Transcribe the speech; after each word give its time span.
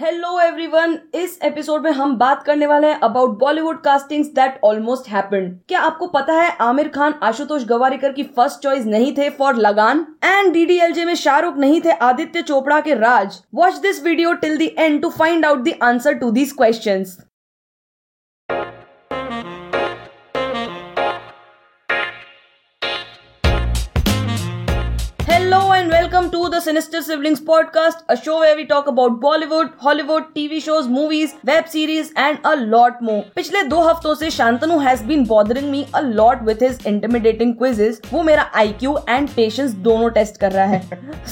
Hello 0.00 0.38
everyone 0.40 0.96
इस 1.14 1.38
episode 1.42 1.84
में 1.84 1.90
हम 1.92 2.14
बात 2.16 2.42
करने 2.42 2.66
वाले 2.66 2.86
हैं 2.86 2.98
about 3.00 3.30
Bollywood 3.38 3.80
castings 3.82 4.28
that 4.34 4.60
almost 4.64 5.08
happened 5.08 5.58
क्या 5.68 5.80
आपको 5.80 6.06
पता 6.06 6.34
है 6.34 6.50
आमिर 6.60 6.88
खान, 6.88 7.14
आशुतोष 7.22 7.64
गवारीकर 7.64 8.12
की 8.12 8.22
फ़र्स्ट 8.36 8.62
चॉइस 8.62 8.84
नहीं 8.84 9.12
थे 9.16 9.28
फॉर 9.30 9.56
लगान? 9.56 10.06
एंड 10.24 10.52
डीडीएलजे 10.52 11.04
में 11.04 11.14
शाहरुख 11.14 11.56
नहीं 11.56 11.80
थे 11.84 11.92
आदित्य 12.02 12.42
चोपड़ा 12.42 12.80
के 12.80 12.94
Raj? 12.94 13.40
Watch 13.54 13.78
this 13.78 14.02
video 14.04 14.34
till 14.34 14.56
the 14.58 14.70
end 14.78 15.00
to 15.02 15.10
find 15.10 15.46
out 15.46 15.64
the 15.64 15.74
answer 15.82 16.14
to 16.14 16.30
these 16.30 16.52
questions 16.52 17.18
hello 25.48 25.74
and 25.74 25.92
welcome 25.92 26.28
to 26.28 26.48
the 26.48 26.58
sinister 26.60 27.00
siblings 27.02 27.40
podcast 27.40 28.10
a 28.10 28.14
show 28.14 28.38
where 28.40 28.56
we 28.56 28.64
talk 28.64 28.88
about 28.88 29.12
Bollywood 29.20 29.68
Hollywood 29.84 30.22
TV 30.34 30.58
shows 30.60 30.88
movies 30.88 31.30
web 31.46 31.64
series 31.72 32.08
and 32.18 32.38
a 32.46 32.52
lot 32.54 32.98
more 33.02 33.22
पिछले 33.36 33.62
दो 33.64 33.80
हफ्तों 33.82 34.14
से 34.14 34.30
Shantanu 34.30 34.78
has 34.78 35.04
been 35.04 35.24
bothering 35.26 35.70
me 35.70 35.84
a 35.94 36.00
lot 36.00 36.42
with 36.46 36.62
his 36.62 36.86
intermediating 36.86 37.54
quizzes 37.54 38.00
वो 38.12 38.22
मेरा 38.22 38.42
IQ 38.56 38.96
and 39.08 39.28
patience 39.28 39.70
दोनों 39.86 40.10
test 40.10 40.36
कर 40.40 40.52
रहा 40.52 40.64
है। 40.64 40.80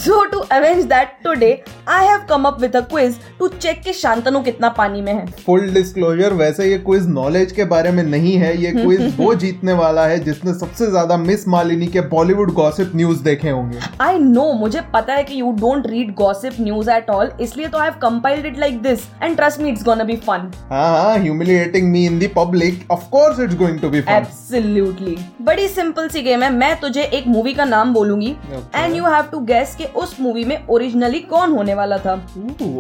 So 0.05 0.25
to 0.25 0.39
avenge 0.53 0.85
that 0.85 1.13
today 1.25 1.53
I 1.89 2.07
have 2.07 2.25
come 2.31 2.45
up 2.45 2.61
with 2.61 2.77
a 2.77 2.81
quiz 2.87 3.19
to 3.39 3.49
check 3.49 3.83
के 3.83 3.93
शांतनु 3.93 4.43
कितना 4.43 4.69
पानी 4.79 5.03
में 5.03 5.13
है। 5.13 5.27
फुल 5.45 5.69
डिस्क्लोजर 5.75 6.33
वैसे 6.35 6.71
ये 6.71 6.79
क्विज 6.89 7.09
नॉलेज 7.11 7.53
के 7.53 7.65
बारे 7.75 7.91
में 7.91 8.03
नहीं 8.05 8.35
है। 8.37 8.57
ये 8.63 8.73
क्विज 8.73 9.15
वो 9.21 9.35
जीतने 9.45 9.73
वाला 9.75 10.07
है 10.07 10.19
जिसने 10.25 10.55
सबसे 10.55 10.91
ज़्यादा 10.91 11.17
मिस 11.29 11.47
मालिनी 11.49 11.87
के 11.89 12.09
बॉलीवुड 12.17 12.55
गॉसिप 12.55 12.97
न्यूज़ 12.97 13.23
देखे 13.23 13.51
होंगे। 13.51 14.05
आई 14.07 14.19
नो 14.19 14.53
मुझे 14.55 14.81
पता 14.95 15.15
है 15.15 15.25
कि 15.25 15.41
you 15.41 15.53
don't 15.61 15.87
read 15.87 16.15
gossip 16.15 16.61
news 16.61 16.91
at 16.91 17.11
all 17.11 17.31
इसलिए 17.41 17.69
तो 17.69 17.79
I 17.79 17.89
have 17.89 17.99
compiled 18.03 18.47
it 18.47 18.59
like 18.59 18.81
this 18.83 19.07
and 19.23 19.37
trust 19.37 19.61
me 19.61 19.71
it's 19.71 19.85
gonna 19.85 20.05
be 20.05 20.17
fun 20.27 20.51
हाँ 20.71 20.89
हाँ 20.99 21.19
humiliating 21.19 21.91
me 21.93 22.05
in 22.07 22.19
the 22.19 22.31
public 22.37 22.91
of 22.93 23.09
course 23.11 23.41
it's 23.41 23.57
going 23.59 23.81
to 23.81 23.91
be 23.91 24.01
fun 24.01 24.13
absolutely 24.13 25.17
बड़ी 25.43 25.67
simple 25.69 26.09
सी 26.09 26.23
game 26.23 26.43
है. 26.43 26.51
मैं 26.53 26.79
तुझे 26.81 27.03
एक 27.05 27.27
मूवी 27.29 27.53
का 27.55 27.65
नाम 27.65 27.93
बोलूँगी. 27.95 28.35
And 28.75 28.95
you 28.97 29.05
have 29.05 29.25
to 29.33 29.41
guess 29.47 29.75
कि 29.79 29.85
उस 29.97 30.17
मूवी 30.21 30.45
में 30.45 30.67
ओरिजिनली 30.67 31.21
कौन 31.31 31.53
होने 31.53 31.75
वाला 31.75 31.99
था. 31.99 32.15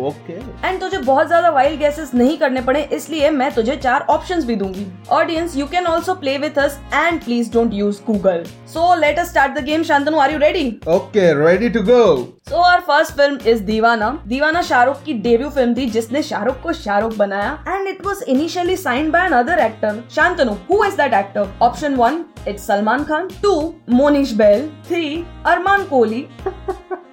ओके 0.06 0.32
एंड 0.64 0.80
तुझे 0.80 0.98
बहुत 0.98 1.26
ज़्यादा 1.26 1.50
वाइल्ड 1.50 1.78
गेसेस 1.80 2.10
नहीं 2.14 2.36
करने 2.38 2.60
पड़े 2.60 2.82
इसलिए 2.92 3.30
मैं 3.30 3.50
तुझे 3.54 3.76
चार 3.76 4.06
ऑप्शंस 4.10 4.44
भी 4.44 4.56
दूँगी. 4.56 4.86
Audience 5.10 5.56
you 5.56 5.66
can 5.66 5.86
also 5.86 6.14
play 6.14 6.36
with 6.38 6.58
us 6.58 6.78
and 6.94 7.20
please 7.24 7.52
don't 7.52 7.74
use 7.74 8.00
Google 8.06 8.44
so 8.74 8.94
let 9.00 9.18
us 9.18 9.28
start 9.30 9.58
the 9.58 9.64
game 9.64 9.82
Shantanu 9.82 10.18
are 10.18 10.32
you 10.32 10.38
ready 10.38 10.68
okay 10.88 11.15
ready 11.16 11.68
to 11.68 11.80
go 11.82 12.04
so 12.48 12.60
our 12.62 12.80
first 12.80 13.12
film 13.16 13.38
is 13.50 13.62
Deewana 13.62 14.10
Deewana 14.26 14.62
Shahrukh 14.62 15.02
की 15.04 15.12
debut 15.12 15.48
film 15.48 15.74
थी, 15.76 15.86
जिसने 15.90 16.22
शाहरुख 16.22 16.60
को 16.62 16.72
शाहरुख 16.72 17.16
बनाया 17.16 17.52
and 17.68 17.88
it 17.88 18.04
was 18.06 18.22
initially 18.24 18.76
signed 18.76 19.12
by 19.12 19.26
another 19.26 19.58
actor 19.58 20.02
Shantanu 20.14 20.52
who 20.70 20.84
is 20.84 20.96
that 20.96 21.14
actor 21.14 21.48
option 21.62 21.94
one 21.94 22.24
it's 22.48 22.66
Salman 22.66 23.04
Khan 23.04 23.28
two 23.42 23.54
Mohnish 23.90 24.32
Behl 24.34 24.68
three 24.88 25.24
Armaan 25.46 25.84
Kohli 25.84 26.26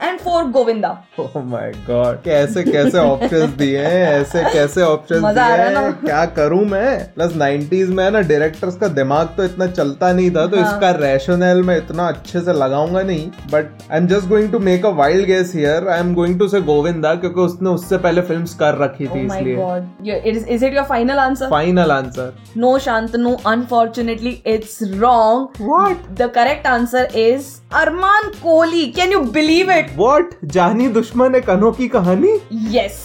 and 0.03 0.19
four 0.19 0.43
Govinda 0.51 0.89
oh 1.19 1.39
my 1.45 1.71
god 1.87 2.21
कैसे 2.23 2.63
कैसे 2.63 2.97
options 2.97 3.49
दिए 3.57 3.85
हैं 3.85 4.05
ऐसे 4.11 4.43
कैसे 4.53 4.81
options 4.81 5.23
दिए 5.35 5.43
है 5.43 5.91
क्या 6.05 6.25
करूँ 6.37 6.63
मैं 6.65 7.13
प्लस 7.13 7.33
90s 7.37 7.89
में 7.97 8.09
ना 8.11 8.21
डायरेक्टर्स 8.21 8.77
का 8.77 8.87
दिमाग 8.99 9.33
तो 9.37 9.43
इतना 9.43 9.67
चलता 9.67 10.11
नहीं 10.13 10.29
था 10.31 10.45
तो 10.47 10.59
हाँ। 10.59 10.65
इसका 10.65 10.91
रैशनल 10.97 11.61
मैं 11.67 11.77
इतना 11.77 12.07
अच्छे 12.07 12.41
से 12.41 12.53
लगाऊँगा 12.53 13.01
नहीं 13.01 13.29
but 13.51 13.71
I 13.91 13.97
am 13.97 14.07
just 14.07 14.27
going 14.29 14.51
to 14.51 14.59
make 14.69 14.85
a 14.85 14.89
wild 15.01 15.25
guess 15.27 15.55
here 15.55 15.87
I 15.89 15.99
am 15.99 16.13
going 16.15 16.37
to 16.39 16.47
say 16.47 16.61
Govinda 16.71 17.13
क्योंकि 17.15 17.41
उसने 17.41 17.69
उससे 17.69 17.97
पहले 17.97 18.21
फिल्म्स 18.31 18.53
कर 18.55 18.77
रखी 18.77 19.07
Oh 19.07 19.15
थी 19.15 19.27
my 19.27 19.37
इसलिए 19.37 19.55
god. 19.55 19.89
Yeah, 20.03 20.29
it 20.31 20.35
is, 20.35 20.45
is 20.47 20.63
it 20.63 20.73
your 20.73 20.85
final 20.85 21.13
final 21.49 21.91
answer 21.91 22.33
No, 22.55 22.73
Shantanu. 22.77 23.33
Unfortunately, 23.45 24.33
it's 24.45 24.75
wrong. 24.93 25.47
What? 25.59 26.03
The 26.15 26.29
correct 26.29 26.65
answer 26.67 27.07
is 27.15 27.61
Arman 27.73 28.29
Kohli. 28.37 28.83
Can 28.95 29.11
you 29.11 29.21
believe 29.37 29.69
it? 29.69 29.92
What 29.95 30.29
Jaani 30.53 30.87
Dushman 30.89 31.35
Ek 31.35 31.49
Anokhi 31.49 31.87
Kahani? 31.87 32.29
Yes 32.75 32.97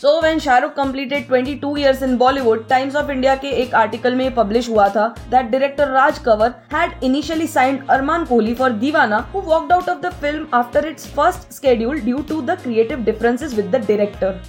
so 0.00 0.20
when 0.22 0.38
Shahrukh 0.38 0.74
completed 0.76 1.26
twenty 1.28 1.54
two 1.54 1.76
year 1.76 1.98
in 2.04 2.16
Bollywood 2.18 2.66
Times 2.68 2.96
of 2.96 3.10
India 3.10 3.34
के 3.34 3.48
एक 3.62 3.74
article 3.74 4.14
में 4.14 4.34
publish 4.34 4.68
हुआ 4.70 4.88
था 4.88 5.06
that 5.30 5.50
director 5.50 5.88
Raj 5.88 6.18
Kanwar 6.18 6.54
had 6.74 7.04
initially 7.04 7.46
signed 7.46 7.86
Armaan 7.90 8.24
Kohli 8.24 8.54
for 8.54 8.72
Deewana 8.82 9.18
who 9.34 9.40
walked 9.40 9.72
out 9.72 9.88
of 9.88 10.00
the 10.00 10.12
film 10.22 10.46
after 10.54 10.88
its 10.88 11.06
first 11.16 11.52
schedule 11.54 12.00
due 12.00 12.18
to 12.28 12.40
the 12.42 12.58
creative 12.62 13.04
differences 13.04 13.54
with 13.54 13.70
the 13.76 13.84
director 13.88 14.40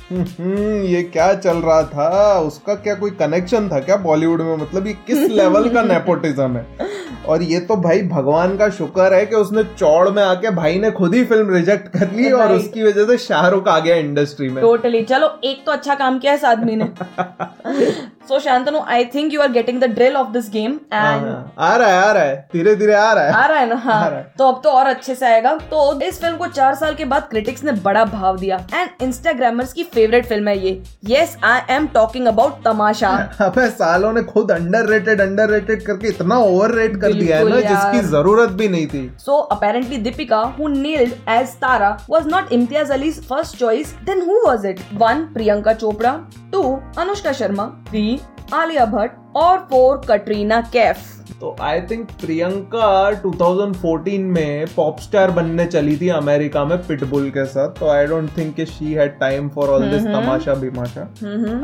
ये 0.87 1.03
क्या 1.03 1.33
चल 1.33 1.57
रहा 1.57 1.81
था? 1.83 2.39
उसका 2.39 2.75
क्या 2.75 2.95
कोई 2.95 3.11
कनेक्शन 3.19 3.69
था 3.69 3.79
क्या 3.79 3.95
बॉलीवुड 4.03 4.41
में? 4.41 4.55
मतलब 4.57 4.87
ये 4.87 4.93
किस 5.07 5.29
लेवल 5.31 5.69
का 5.69 5.81
नेपोटिज्म 5.93 6.57
है? 6.57 6.91
और 7.27 7.43
ये 7.43 7.59
तो 7.59 7.75
भाई 7.75 8.01
भगवान 8.01 8.57
का 8.57 8.69
शुक्र 8.69 9.13
है 9.13 9.25
कि 9.25 9.35
उसने 9.35 9.63
चौड़ 9.63 10.09
में 10.09 10.23
आके 10.23 10.49
भाई 10.49 10.79
ने 10.79 10.91
खुद 10.91 11.15
ही 11.15 11.23
फ़िल्म 11.25 11.53
रिजेक्ट 11.53 11.87
कर 11.87 12.11
ली 12.11 12.31
और 12.31 12.51
उसकी 12.51 12.83
वजह 12.83 13.05
से 13.05 13.17
शाहरुख 13.17 13.67
आ 13.67 13.79
गया 13.79 13.95
इंडस्ट्री 13.95 14.49
में। 14.49 14.61
टोटली 14.61 15.03
चलो 15.03 15.39
एक 15.43 15.65
तो 15.65 15.71
अच्छा 15.71 15.95
काम 15.95 16.19
किया 16.19 16.33
इस 16.33 16.43
आदमी 16.43 16.75
ने. 16.75 16.85
So 18.29 18.39
Shantanu 18.39 18.79
I 18.87 19.05
think 19.05 19.33
you 19.33 19.41
are 19.41 19.51
getting 19.51 19.79
the 19.81 19.85
drill 19.93 20.15
of 20.15 20.27
this 20.31 20.49
game 20.49 20.71
and 20.71 21.25
आ 21.59 21.75
रहा 21.75 21.87
है 21.87 22.01
आ 22.03 22.11
रहा 22.11 22.23
है। 22.23 22.35
धीरे 22.53 22.75
धीरे 22.75 22.93
आ 22.93 23.11
रहा 23.13 23.23
है। 23.23 23.31
आ 23.33 23.45
रहा 23.45 23.59
है 23.59 23.67
ना? 23.69 23.75
हाँ। 23.75 24.09
तो 24.37 24.47
अब 24.47 24.61
तो 24.63 24.69
और 24.69 24.87
अच्छे 24.87 25.15
से 25.15 25.25
आएगा। 25.25 25.53
तो 25.71 26.01
इस 26.01 26.19
फ़िल्म 26.21 26.37
को 26.37 26.47
चार 26.47 26.75
साल 26.75 26.95
के 26.95 27.05
बाद 27.05 27.27
क्रिटिक्स 27.29 27.63
ने 27.63 27.71
बड़ा 27.83 28.03
भाव 28.05 28.37
दिया। 28.37 28.57
एंड 28.73 28.89
इंस्टाग्रामर्स 29.01 29.73
की 29.73 29.83
फेवरेट 29.93 30.25
फ़िल्म 30.25 30.47
है 30.47 30.57
ये। 30.59 30.71
Yes 31.09 31.35
I 31.43 31.61
am 31.69 31.87
talking 31.87 32.27
about 32.27 32.63
Tamasha. 32.65 33.09
अब 33.41 33.59
सालों 33.71 34.13
ने 34.13 34.23
खुद 34.23 34.51
अंडर 34.51 34.85
रेटेड 34.85 35.21
अंडर 35.21 35.49
रेटेड 35.49 35.83
करके 35.85 36.07
इतना 36.07 36.37
ओवर 36.37 36.71
रेट 36.71 36.99
कर 37.01 37.13
दिया 37.13 37.37
है 37.37 37.49
ना 37.49 37.59
जिसकी 37.61 38.07
ज़रूरत 38.07 38.49
भी 38.51 38.69
नहीं 38.69 38.87
थी। 38.87 39.03
So 39.19 39.37
apparently 39.57 39.97
Deepika 39.97 40.39
who 40.59 40.67
nailed 40.67 41.13
as 41.29 41.55
Tara 41.61 41.97
was 42.09 42.27
not 42.27 42.53
Imtiaz 42.53 42.93
Ali 42.93 43.11
first 43.11 43.57
choice 43.57 43.93
then 44.05 44.21
who 44.21 44.39
was 44.47 44.67
it 44.67 44.79
one 44.93 45.23
Priyanka 45.33 45.73
Chopra 45.75 46.17
two 46.51 46.63
Anushka 46.99 47.31
Sharma 47.33 47.65
three 47.89 48.19
Alia 48.53 48.85
Bhatt 48.85 49.11
और 49.35 49.57
फोर 49.71 50.01
कटरीना 50.09 50.61
कैफ। 50.73 50.97
तो 51.43 51.55
आई 51.61 51.79
थिंक 51.81 52.11
प्रियंका 52.21 52.89
2014 53.21 54.19
में 54.35 54.67
पॉप 54.75 54.99
स्टार 54.99 55.31
बनने 55.31 55.65
चली 55.65 55.95
थी 55.97 56.09
America 56.09 56.63
में 56.65 56.77
pitbull 56.77 57.29
के 57.29 57.43
साथ 57.45 57.69
तो 57.69 57.87
आई 57.87 58.05
डोंट 58.05 58.29
थिंक 58.37 58.53
कि 58.55 58.65
she 58.65 58.93
had 58.93 59.17
time 59.19 59.49
for 59.49 59.69
all 59.69 59.83
this 59.83 60.03
Tamasha 60.03 60.53
बिमाशा 60.53 61.01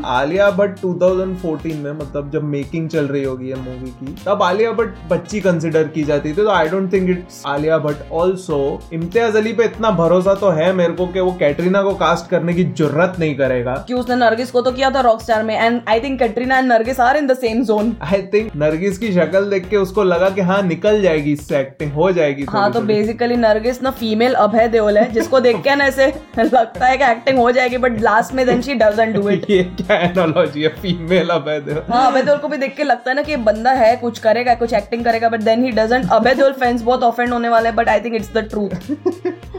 Alia 0.06 0.50
Bhatt 0.50 0.80
2014 0.80 1.76
में 1.76 1.92
मतलब 1.92 2.30
जब 2.32 2.44
मेकिंग 2.44 2.88
चल 2.88 3.06
रही 3.06 3.22
होगी 3.24 3.48
ये 3.48 3.54
मूवी 3.54 3.90
की 3.90 4.14
तब 4.26 4.42
आलिया 4.42 4.72
भट्ट 4.72 4.98
बच्ची 5.10 5.40
कंसिडर 5.40 5.88
की 5.88 6.02
जाती 6.02 6.28
थी 6.28 6.36
तो 6.36 6.48
I 6.48 6.68
don't 6.68 6.92
think 6.92 7.10
it's 7.10 7.42
Alia 7.46 7.78
Bhatt. 7.78 8.12
Also 8.12 8.60
Imtiaz 8.92 9.36
Ali 9.36 9.52
पे 9.52 9.64
इतना 9.64 9.90
भरोसा 10.02 10.34
तो 10.34 10.50
है 10.50 10.72
मेरे 10.72 10.92
को 10.92 11.06
कि 11.06 11.20
वो 11.20 11.32
कैटरीना 11.40 11.82
को 11.82 11.94
कास्ट 11.94 12.30
करने 12.30 12.54
की 12.54 12.64
ज़रूरत 12.64 13.16
नहीं 13.18 13.34
करेगा। 13.36 13.84
कि 13.88 13.94
उसने 13.94 14.16
नरगिस 14.16 14.50
को 14.50 14.60
तो 14.60 14.72
किया 14.72 14.90
था 14.90 15.00
रॉकस्टार 15.00 15.42
में 15.42 15.56
and 15.56 15.80
I 15.88 16.00
think 16.00 16.18
Katrina 16.18 16.58
and 16.58 16.68
Nargis 16.68 17.00
are 17.00 17.16
in 17.16 17.26
the 17.26 17.36
same 17.38 17.64
zone 17.64 17.96
I 18.02 18.22
think 18.34 18.52
Nargis 18.56 18.98
की 18.98 19.12
शक्ल 19.12 19.44
देख 19.50 19.68
के 19.70 19.76
उसको 19.76 20.02
लगा 20.04 20.28
कि 20.30 20.40
हाँ 20.42 20.60
निकल 20.64 21.00
जाएगी 21.02 21.32
इससे 21.32 21.58
एक्टिंग 21.58 21.92
हो 21.92 22.10
जाएगी 22.12 22.44
हाँ 22.48 22.70
तो। 22.72 22.80
बेसिकली 22.82 23.36
नरगिस 23.36 23.82
ना 23.82 23.90
फीमेल 24.00 24.34
अभय 24.36 24.68
देओल 24.68 24.98
है 24.98 25.10
जिसको 25.12 25.40
देख 25.40 25.56
के 25.62 25.74
ना 25.76 25.84
ऐसे 25.84 26.06
लगता 26.38 26.86
है 26.86 26.96
कि 26.96 27.04
एक्टिंग 27.04 27.38
हो 27.38 27.50
जाएगी 27.50 27.78
बट 27.78 28.00
लास्ट 28.00 28.34
में 28.34 28.44
then 28.46 28.60
she 28.62 28.74
doesn't 28.74 29.14
do 29.16 29.28
it 29.30 29.50
ये 29.50 29.62
क्या 29.76 29.96
एनोलॉजी 30.00 30.62
है? 30.62 30.68
फीमेल 30.82 31.28
अभय 31.30 31.60
देओल। 31.60 31.82
हाँ 31.90 32.06
अभय 32.10 32.22
देओल 32.22 32.38
को 32.38 32.48
भी 32.48 32.56
देख 32.56 32.76
के 32.76 32.84
लगता 32.84 33.10
है 33.10 33.16
ना 33.16 33.22
कि 33.22 33.36
बंदा 33.48 33.72
है 33.74 33.94
कुछ 33.96 34.18
करेगा 34.18 34.54
कुछ 34.54 34.74
एक्टिंग 34.74 35.04
करेगा 35.04 35.28
but 35.28 35.42
then 35.42 35.64
he 35.64 35.70
doesn't 35.72 36.10
Abhay 36.12 36.34
Deol 36.34 36.52
fans 36.60 36.82
बहुत 36.82 37.02
ऑफेंड 37.02 37.32
होने 37.32 37.48
वाले 37.48 37.72
but 37.72 37.88
I 37.88 38.00
think 38.00 38.14
it's 38.14 38.32
the 38.34 38.46
truth 38.50 38.90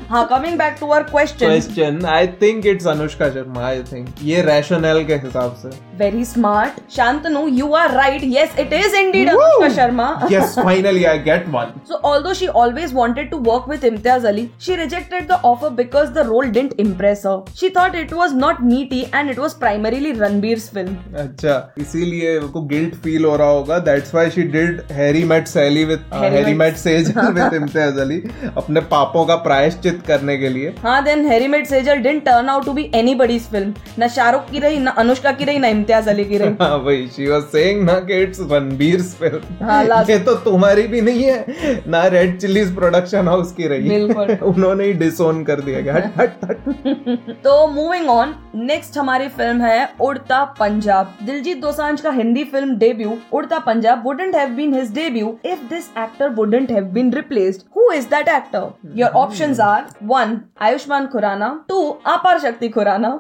हाँ 0.09 0.25
coming 0.27 0.57
back 0.57 0.75
to 0.79 0.85
our 0.85 1.03
question 1.03 1.45
question 1.45 2.05
I 2.05 2.27
think 2.41 2.65
it's 2.65 2.87
Anushka 2.87 3.29
Sharma 3.29 3.65
I 3.67 3.79
think 3.91 4.07
ये 4.23 4.41
रैशनल 4.41 5.03
के 5.03 5.15
हिसाब 5.15 5.55
से। 5.55 5.69
Very 5.97 6.23
smart 6.25 6.79
Shantanu 6.95 7.45
you 7.49 7.71
are 7.73 7.91
right 7.91 8.21
yes 8.25 8.59
it 8.59 8.73
is 8.73 8.95
indeed 8.95 9.29
Anushka 9.29 9.69
Sharma 9.75 9.90
yes 10.31 10.55
finally 10.57 11.05
i 11.11 11.17
get 11.27 11.47
one 11.55 11.71
So 11.91 11.99
although 12.09 12.33
she 12.39 12.47
always 12.61 12.93
wanted 12.97 13.29
to 13.31 13.37
work 13.47 13.67
with 13.71 13.85
Imtiaz 13.89 14.25
Ali, 14.29 14.43
she 14.65 14.75
rejected 14.79 15.27
the 15.31 15.37
offer 15.49 15.69
because 15.79 16.11
the 16.17 16.23
role 16.27 16.49
didn't 16.57 16.73
impress 16.83 17.23
her. 17.29 17.33
She 17.61 17.69
thought 17.77 17.95
it 18.01 18.13
was 18.19 18.33
not 18.33 18.61
meaty 18.63 18.99
and 19.19 19.33
it 19.33 19.39
was 19.43 19.55
primarily 19.63 20.11
Ranbir's 20.21 20.67
film. 20.77 20.91
अच्छा 21.23 21.55
इसीलिए 21.85 22.37
उनको 22.39 22.61
guilt 22.73 22.95
feel 23.03 23.25
हो 23.25 23.35
रहा 23.41 23.49
होगा 23.49 23.79
that's 23.89 24.13
why 24.15 24.29
she 24.37 24.43
did 24.55 24.81
Harry 24.99 25.23
met 25.33 25.47
Sally 25.47 25.85
with 25.91 26.05
Harry 26.13 26.31
Harry 26.35 26.51
met- 26.51 26.59
met 26.59 26.77
Sejal 26.83 27.31
with 27.39 27.53
Imtiaz 27.61 27.99
Ali 28.05 28.21
अपने 28.57 28.81
पापों 28.95 29.25
का 29.25 29.35
प्रायश्चित 29.49 30.03
करने 30.07 30.37
के 30.37 30.49
लिए 30.49 30.73
हाँ 30.83 30.99
then 31.05 31.25
Harry 31.31 31.51
Met 31.55 31.71
Sejal 31.73 32.03
didn't 32.07 32.27
turn 32.31 32.53
out 32.55 32.69
to 32.69 32.77
be 32.79 32.87
anybody's 33.03 33.49
film. 33.55 33.73
न 33.99 34.07
शाहरुख 34.17 34.49
की 34.51 34.59
रही 34.59 34.79
न 34.79 34.95
अनुष्का 35.05 35.31
की 35.31 35.45
रही 35.45 35.59
न 35.59 35.65
इम्तियाज़ 35.65 35.91
इम्तियाज़ 35.91 36.09
अली 36.09 36.23
की 36.25 36.37
रही 36.37 36.55
हाँ 36.61 36.77
वही 36.85 37.07
शी 37.15 37.27
वाज 37.27 37.43
सेइंग 37.51 37.83
ना 37.83 37.93
कि 38.09 38.21
इट्स 38.23 38.39
रणबीर 38.51 39.01
फ़िल्म 39.01 39.65
हाँ, 39.65 39.80
last- 39.89 40.09
ये 40.09 40.19
तो 40.19 40.35
तुम्हारी 40.35 40.87
भी 40.87 41.01
नहीं 41.01 41.23
है। 41.23 41.45
ना 41.87 42.05
रेड 42.07 42.39
चिलीज 42.39 42.75
प्रोडक्शन 42.75 43.27
हाउस 43.27 43.51
की 43.51 43.67
रही। 43.67 43.89
बिल्कुल। 43.89 44.31
उन्होंने 44.43 44.83
ही 44.83 44.93
डिसोन 44.93 45.43
कर 45.43 45.61
दिया। 45.61 45.81
कि 45.81 45.89
हट 45.89 46.05
हट 46.17 46.31
हट। 46.45 46.57
तो 47.43 47.67
मूविंग 47.67 48.09
ऑन 48.09 48.35
नेक्स्ट 48.55 48.97
हमारी 48.97 49.27
फ़िल्म 49.27 49.61
है 49.61 49.89
उड़ता 50.01 50.43
पंजाब। 50.59 51.17
दिलजीत 51.23 51.61
दोसांझ 51.61 52.01
का 52.01 52.11
Hindi 52.11 52.43
film 52.43 52.75
debut 52.75 53.17
Udta 53.33 53.59
Punjab 53.59 54.03
wouldn't 54.05 54.35
have 54.35 54.55
been 54.57 54.73
his 54.79 54.91
debut 54.97 55.29
if 55.45 55.59
this 55.73 55.85
actor 55.97 56.29
wouldn't 56.39 56.71
have 56.71 56.87
been 56.97 57.11
replaced. 57.21 57.65
Who 57.77 57.87
is 57.99 58.09
that 58.09 58.27
actor? 58.27 58.65
Your 59.01 59.11
options 59.25 59.59
are 59.59 60.11
one 60.11 60.37
Ayushmann 60.61 61.07
Khurrana 61.07 61.65
two 61.69 61.87
Aparshakti 62.39 62.69
Khurana 62.69 63.19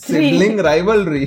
sibling 0.00 0.58
rivalry. 0.60 1.26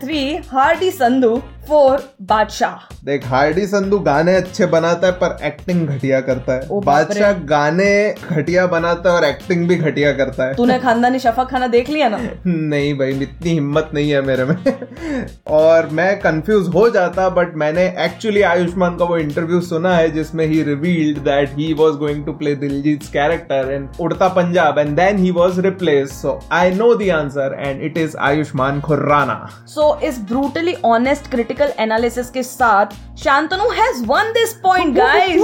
Three 0.00 0.36
Hardy 0.36 0.90
Sandhu 0.90 1.42
four 1.70 2.02
Badshah 2.22 2.94
देख 3.04 3.26
Hardy 3.26 3.66
Sandhu 3.66 3.98
गाने 3.98 4.34
अच्छे 4.34 4.66
बनाता 4.66 5.06
है 5.06 5.12
पर 5.12 5.36
acting 5.44 5.86
घटिया 5.88 6.20
करता 6.20 6.52
है। 6.52 6.80
बादशाह 6.84 7.32
गाने 7.50 8.14
घटिया 8.30 8.66
बनाता 8.66 9.10
है 9.10 9.16
और 9.16 9.24
एक्टिंग 9.24 9.66
भी 9.68 9.76
घटिया 9.76 10.12
करता 10.12 10.44
है। 10.44 10.54
तूने 10.54 10.78
खानदानी 10.78 11.18
शफा 11.18 11.44
खाना 11.44 11.66
देख 11.66 11.90
लिया 11.90 12.08
ना? 12.08 12.18
नहीं 12.46 12.92
भाई 12.94 13.12
इतनी 13.22 13.50
हिम्मत 13.50 13.90
नहीं 13.94 14.10
है 14.10 14.22
मेरे 14.22 14.44
में। 14.44 14.56
और 15.60 15.88
मैं 15.92 16.08
कंफ्यूज 16.20 16.68
हो 16.74 16.88
जाता 16.90 17.28
बट 17.28 17.54
मैंने 17.56 17.86
एक्चुअली 18.04 18.42
आयुष्मान 18.50 18.96
का 18.96 19.04
वो 19.04 19.18
इंटरव्यू 19.18 19.60
सुना 19.60 19.94
है 19.96 20.10
जिसमें 20.10 20.44
ही 20.46 20.62
revealed 20.62 21.18
that 21.28 21.56
he 21.58 21.72
was 21.74 21.94
going 21.94 22.24
to 22.26 22.32
play 22.32 22.54
Diljit 22.56 23.06
character 23.12 23.72
in 23.74 23.88
Udta 24.00 24.28
Punjab 24.40 24.78
and 24.78 24.94
then 24.96 25.18
he 25.18 25.30
was 25.30 25.60
replace 25.68 26.20
so 26.22 26.38
I 26.52 26.74
know 26.74 26.94
the 26.94 27.08
answer 27.20 27.56
and 27.60 27.82
it 27.82 27.98
is 27.98 28.16
Ayushmann 28.30 28.80
Khurrana. 28.80 29.38
So 29.68 29.88
इस 30.04 30.20
brutally 30.28 30.76
honest 30.84 31.30
critical 31.60 31.82
analysis 31.82 32.30
के 32.30 32.42
साथ 32.42 32.98
Shantanu 33.22 33.68
has 33.70 34.04
won 34.06 34.32
this 34.32 34.52
point 34.62 34.96
guys 34.96 35.42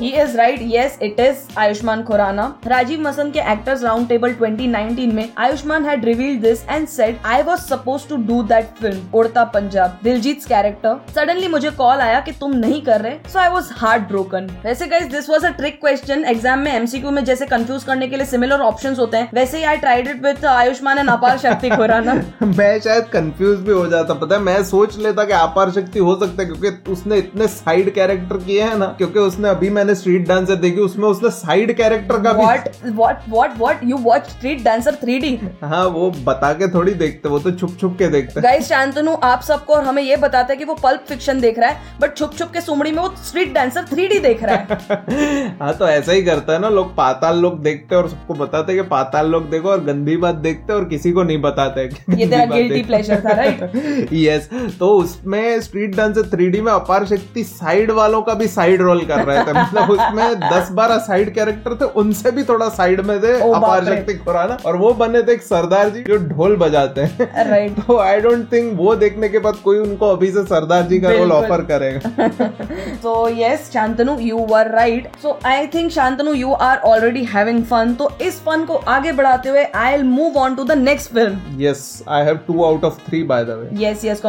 he 0.00 0.10
is 0.22 0.34
right. 0.38 0.62
Yes, 0.70 0.96
it 1.02 1.20
is 1.24 1.36
Ayushmann 1.58 2.02
Khurrana 2.04 2.44
Rajeev 2.66 3.00
Masand 3.00 3.30
के 3.30 3.40
actors 3.52 3.82
round 3.84 4.08
table 4.08 4.34
2019 4.40 5.12
में 5.14 5.28
Ayushman 5.44 5.86
had 5.88 6.04
revealed 6.08 6.42
this 6.46 6.64
and 6.74 6.90
said 6.94 7.16
I 7.34 7.40
was 7.48 7.64
supposed 7.68 8.08
to 8.10 8.18
do 8.30 8.40
that 8.50 8.82
film 8.82 8.98
Udta 9.14 9.44
Punjab 9.54 9.98
Diljit 10.04 10.44
character 10.48 10.98
suddenly 11.14 11.48
मुझे 11.48 11.70
call 11.78 12.00
आया 12.00 12.20
कि 12.26 12.32
तुम 12.40 12.56
नहीं 12.56 12.82
कर 12.84 13.00
रहे 13.00 13.32
so 13.32 13.38
I 13.38 13.48
was 13.50 13.72
heart 13.76 14.02
broken 14.08 14.50
वैसे 14.64 14.86
guys 14.86 15.06
this 15.12 15.30
was 15.30 15.44
a 15.44 15.50
trick 15.60 15.80
question 15.80 16.24
exam 16.34 16.58
में 16.58 16.72
एमसीक्यू 16.72 17.10
में 17.10 17.24
जैसे 17.24 17.46
कंफ्यूज 17.46 17.84
करने 17.84 18.08
के 18.08 18.16
लिए 18.16 18.26
सिमिलर 18.26 18.60
ऑप्शंस 18.60 18.98
होते 18.98 19.16
हैं. 19.16 19.30
वैसे 19.34 19.58
ही 19.58 19.64
I 19.64 19.76
tried 19.76 20.08
it 20.08 20.22
with 20.24 20.44
Ayushmann 20.46 20.98
and 20.98 21.10
Aparshakti 21.38 21.70
Khurana 21.76 22.14
मैं 22.42 22.78
शायद 22.80 23.04
कंफ्यूज 23.12 23.58
भी 23.60 23.72
हो 23.72 23.86
जाता 23.86 24.14
पता 24.14 24.34
है? 24.34 24.40
मैं 24.42 24.62
सोच 24.64 24.98
लेता 24.98 25.13
कि 25.22 25.32
अपार 25.32 25.70
शक्ति 25.70 25.98
हो 25.98 26.14
सकता 26.20 26.42
है 26.42 26.48
क्योंकि 26.48 26.92
उसने 26.92 27.16
इतने 27.16 27.46
साइड 27.46 27.92
कैरेक्टर 27.94 28.36
किए 28.36 28.62
हैं 28.62 28.76
ना 28.76 28.86
क्योंकि 28.98 29.18
उसने 29.18 29.48
अभी 29.48 29.70
मैंने 29.70 29.94
स्ट्रीट 29.94 30.26
डांसर 30.28 30.54
देखी 30.54 30.80
उसमें 30.80 31.08
उसने 31.08 31.30
साइड 31.30 31.76
कैरेक्टर 31.76 32.22
का 32.22 32.32
भी 32.32 32.42
what 32.42 32.68
what 32.86 33.28
what 33.28 33.58
what 33.58 33.84
you 33.84 33.96
watch 33.96 34.26
street 34.26 34.62
dancer 34.62 34.94
3D 35.04 35.36
हाँ 35.62 35.84
वो 35.86 36.10
बता 36.24 36.52
के 36.52 36.68
थोड़ी 36.68 36.94
देखते 36.94 37.28
वो 37.28 37.38
तो 37.38 37.50
छुप 37.50 37.76
छुप 37.80 37.96
के 37.98 38.08
देखते। 38.08 38.40
गाइस 38.40 38.68
शांतनु 38.68 39.14
आप 39.22 39.42
सबको 39.42 39.74
और 39.74 39.84
हमें 39.84 40.02
ये 40.02 40.16
बताते 40.16 40.52
हैं 40.52 40.58
कि 40.58 40.64
वो 40.64 40.74
पल्प 40.74 41.04
फिक्शन 41.08 41.40
देख 41.40 41.58
रहा 41.58 41.70
है 41.70 41.98
बट 42.00 42.16
छुप 42.16 42.34
छुप 42.38 42.50
के 42.52 42.60
सुमड़ी 42.60 42.92
में 42.92 43.02
वो 43.02 43.14
स्ट्रीट 43.24 43.52
डांसर 43.54 43.84
3D 43.84 44.20
देख 44.22 44.42
रहा 44.44 44.56
है। 44.56 45.56
हाँ 45.60 45.72
तो 45.74 45.88
ऐसा 45.88 46.12
ही 46.12 46.22
करता 46.22 46.52
है 46.52 46.58
ना 46.58 46.68
लोग 46.68 46.94
पाताल 46.96 47.38
लोग 47.38 47.62
देखते 47.62 47.96
और 47.96 48.08
सबको 48.08 48.34
बताते 48.34 48.72
हैं 48.72 48.82
कि 48.82 48.88
पाताल 48.88 49.28
लोग 49.30 49.48
देखो 49.50 49.68
और 49.68 49.84
गंदी 49.84 50.16
बात 50.16 50.34
देखते 50.34 50.72
और 50.72 50.84
किसी 50.84 51.12
को 51.12 51.22
नहीं 51.22 51.40
बताते 51.42 51.84
ये 51.84 52.26
तेरा 52.26 52.44
गिल्टी 52.44 52.82
प्लेजर 52.82 53.20
था 53.20 53.32
राइट 53.32 54.08
यस 54.12 54.48
तो 54.78 54.93
उसमें 54.96 55.60
स्ट्रीट 55.60 55.94
डांसर 55.96 56.22
थ्री 56.30 56.60
में 56.60 56.72
अपार 56.72 57.04
शक्ति 57.06 57.44
साइड 57.44 57.90
वालों 57.90 58.20
का 58.22 58.34
भी 58.34 58.46
साइड 58.48 58.82
रोल 58.82 59.04
कर 59.06 59.24
रहे 59.24 59.44
थे। 59.44 59.52
मतलब 59.52 59.90
उसमें 59.90 60.40
दस 60.40 60.70
बारह 60.72 60.98
साइड 61.06 61.32
कैरेक्टर 61.34 61.74
थे 61.80 61.84
उनसे 62.00 62.30
भी 62.30 62.44
थोड़ा 62.44 62.68
साइड 62.68 63.00
में 63.06 63.18
थे 63.22 63.32
अपार 63.50 63.84
शक्ति 63.84 64.14
खुराना। 64.14 64.58
और 64.66 64.76
वो 64.76 64.92
बने 64.94 65.22
थे 65.22 65.32
एक 65.32 65.42
सरदार 65.42 65.88
जी 65.90 66.02
जो 66.02 66.16
ढोल 66.28 66.56
बजाते 66.56 67.00
हैं। 67.00 67.48
राइट 67.50 67.78
तो 67.86 67.98
आई 67.98 68.20
डोंट 68.20 68.50
थिंक 68.52 68.72
वो 68.78 68.94
देखने 68.96 69.28
के 69.28 69.38
बाद 69.38 69.56
कोई 69.64 69.78
उनको 69.78 70.10
अभी 70.12 70.30
से 70.32 70.44
सरदार 70.44 70.82
जी 70.88 71.00
का 71.00 71.10
रोल 71.10 71.32
ऑफ़र 71.32 71.64
करेगा। 71.72 72.50
So 73.04 73.14
yes 73.38 73.70
Shantanu 73.72 74.16
you 74.18 74.38
were 74.52 74.66
right. 74.74 75.06
So 75.22 75.36
I 75.44 75.66
think 75.74 75.90
Shantanu 75.90 76.32
you 76.34 76.52
are 76.68 76.78
already 76.78 77.26
having 77.26 77.62
fun. 77.72 77.96
तो 77.98 78.10
इस 78.22 78.40
फन 78.40 78.64
को 78.64 78.74
आगे 78.96 79.12
बढ़ाते 79.12 79.48
हुए 79.48 79.64
I'll 79.84 80.06
move 80.12 80.36
on 80.44 80.56
to 80.58 80.64
the 80.70 80.76
next 80.82 81.12
film. 81.16 81.38
Yes 81.58 82.02
i 82.06 82.20
have 82.28 82.40
two 82.46 82.64
out 82.66 82.84
of 82.84 82.98
three 83.06 83.22
by 83.22 83.38
the 83.44 83.56
way. 83.58 83.68
Yes, 83.84 84.04
yes, 84.04 84.20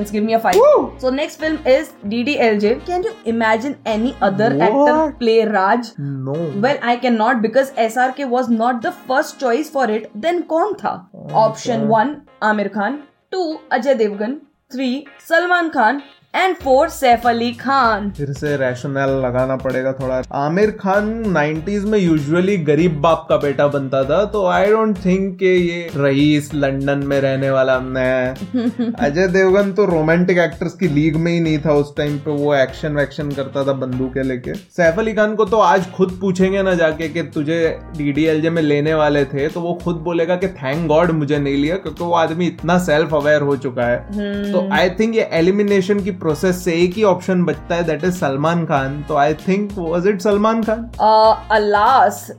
congratulations. 0.00 0.10
Give 0.10 0.24
me 0.24 0.34
a 0.34 0.40
five. 0.40 0.54
Woo! 0.54 0.92
So 0.98 1.10
next 1.10 1.36
film 1.36 1.58
is 1.66 1.92
DDLJ. 2.04 2.86
Can 2.86 3.02
you 3.02 3.14
imagine 3.24 3.78
any 3.86 4.16
other 4.20 4.54
what? 4.54 4.68
actor 4.68 5.16
play 5.18 5.44
Raj? 5.44 5.98
No. 5.98 6.32
Well, 6.56 6.78
I 6.82 6.96
cannot 6.96 7.42
because 7.42 7.72
SRK 7.72 8.28
was 8.28 8.48
not 8.48 8.82
the 8.82 8.92
first 8.92 9.40
choice 9.40 9.70
for 9.70 9.90
it. 9.90 10.10
Then 10.14 10.46
kaun 10.46 10.76
tha? 10.76 11.06
Okay. 11.14 11.34
Option 11.34 11.88
one, 11.88 12.28
Amir 12.42 12.68
Khan. 12.68 13.02
Two, 13.30 13.60
Ajay 13.70 13.98
Devgan. 13.98 14.40
Three, 14.72 15.06
Salman 15.18 15.70
Khan. 15.70 16.02
And 16.34 16.54
four 16.54 16.88
Saif 16.88 17.26
Ali 17.26 17.50
Khan 17.52 18.10
फिर 18.10 18.32
से 18.32 18.56
rational 18.56 19.10
लगाना 19.26 19.56
पड़ेगा 19.56 19.92
थोड़ा। 19.92 20.22
Aamir 20.34 20.70
Khan 20.70 21.08
90s 21.34 21.84
में 21.84 21.98
usually 21.98 22.56
गरीब 22.58 23.00
बाप 23.00 23.26
का 23.28 23.36
बेटा 23.36 23.66
बनता 23.66 24.02
था 24.04 24.24
तो 24.24 24.44
आई 24.46 24.70
डोंट 24.70 24.96
थिंक 25.04 25.38
कि 25.38 25.46
ये 25.46 25.90
रईस 25.96 26.50
लंदन 26.54 27.02
में 27.06 27.20
रहने 27.20 27.50
वाला 27.50 27.76
हमने 27.76 28.92
अजय 29.06 29.26
देवगन 29.28 29.72
तो 29.72 29.84
रोमांटिक 29.84 30.38
एक्टर्स 30.38 30.74
की 30.74 30.88
लीग 30.88 31.16
में 31.16 31.32
ही 31.32 31.40
नहीं 31.40 31.58
था 31.58 31.72
उस 31.72 31.96
टाइम 31.96 32.18
पे 32.18 32.30
वो 32.30 32.54
एक्शन 32.54 32.96
वैक्शन 32.96 33.30
करता 33.30 33.64
था 33.66 33.72
बंदूकें 33.72 34.22
लेके। 34.22 34.54
सैफ 34.54 34.98
अली 34.98 35.14
खान 35.14 35.34
को 35.34 35.44
तो 35.44 35.60
आज 35.60 35.90
खुद 35.90 36.18
पूछेंगे 36.20 36.62
ना 36.62 36.74
जाके 36.74 37.08
कि 37.08 37.22
तुझे 37.34 37.58
डीडीएलजे 37.96 38.50
में 38.50 38.62
लेने 38.62 38.94
वाले 38.94 39.24
थे 39.24 39.48
तो 39.48 39.60
वो 39.60 39.74
खुद 39.84 39.96
बोलेगा 39.96 40.36
कि 40.36 40.48
थैंक 40.48 40.86
गॉड 40.88 41.10
मुझे 41.10 41.38
नहीं 41.38 41.56
लिया 41.56 41.76
क्योंकि 41.76 42.04
वो 42.04 42.12
आदमी 42.14 42.46
इतना 42.46 42.78
सेल्फ 42.78 43.14
अवेयर 43.14 43.42
हो 43.42 43.56
चुका 43.56 43.86
है। 43.86 44.52
तो 44.52 44.68
आई 44.72 44.90
थिंक 44.90 45.14
ये 45.16 45.28
एलिमिनेशन 45.32 46.00
की 46.00 46.18
प्रोसेस 46.20 46.64
से 46.64 46.72
एक 46.82 46.94
ही 46.96 47.04
ऑप्शन 47.04 47.44
बचता 47.44 47.74
है 47.74 47.84
दैट 47.84 48.04
इज़ 48.04 48.14
सलमान 48.20 48.64
खान 48.66 49.02
तो 49.08 49.16
I 49.16 49.34
think 49.46 49.72
was 49.78 50.06
it 50.06 50.20
Salman 50.22 50.62
Khan 50.62 50.88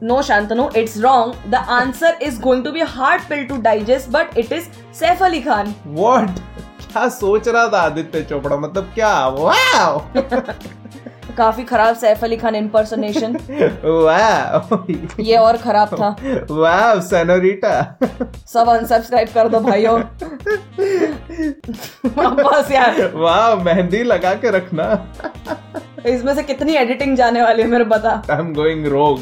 no 0.01 0.17
Shantanu, 0.27 0.63
it's 0.75 0.95
wrong. 0.97 1.33
The 1.49 1.59
answer 1.73 2.11
is 2.21 2.37
going 2.39 2.63
to 2.63 2.71
be 2.71 2.81
a 2.81 2.85
hard 2.85 3.21
pill 3.29 3.43
to 3.49 3.57
digest, 3.67 4.11
but 4.11 4.37
it 4.43 4.51
is 4.51 4.69
Saif 4.99 5.21
Ali 5.27 5.41
Khan. 5.47 5.73
What 5.87 6.39
क्या 6.81 7.07
सोच 7.09 7.47
रहा 7.47 7.67
था 7.73 7.81
आदित्य 7.81 8.21
चोपड़ा? 8.29 8.57
मतलब 8.57 8.91
क्या? 8.93 9.13
Wow 9.27 9.99
काफ़ी 11.37 11.63
खराब 11.63 11.95
Saif 11.95 12.23
Ali 12.23 12.37
Khan 12.37 12.55
impersonation 12.55 13.37
wow 13.83 14.77
ये 15.19 15.35
और 15.37 15.57
खराब 15.57 15.93
था। 15.99 16.09
वाओ 16.51 16.99
सेनोरिटा 17.09 17.75
सब 18.47 18.69
अनसब्सक्राइब 18.69 19.29
कर 19.33 19.49
दो 19.49 19.59
भाइयों। 19.59 19.99
वाह 23.15 23.55
मेहंदी 23.55 24.03
लगा 24.03 24.33
के 24.33 24.51
रखना। 24.51 25.13
इसमें 26.05 26.33
से 26.35 26.43
कितनी 26.43 26.75
एडिटिंग 26.75 27.15
जाने 27.17 27.41
वाली 27.41 27.61
है 27.61 27.67
मेरे 27.69 27.83
बता। 27.85 28.21
I 28.31 28.37
am 28.37 28.53
going 28.53 28.85
wrong 28.87 29.19